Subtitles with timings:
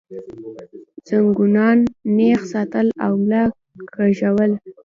[1.07, 1.77] زنګونان
[2.15, 3.43] نېغ ساتل او ملا
[3.95, 4.51] کږول